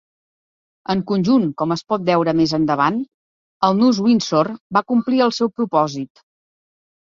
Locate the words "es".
1.75-1.83